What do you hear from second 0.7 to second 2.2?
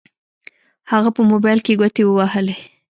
هغه په موبايل کې ګوتې